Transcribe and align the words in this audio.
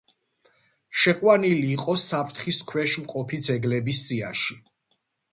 შეყვანილი 1.01 1.67
იყო 1.73 1.93
საფრთხის 2.03 2.59
ქვეშ 2.71 2.95
მყოფი 3.03 3.41
ძეგლების 3.49 4.01
სიაში. 4.07 4.57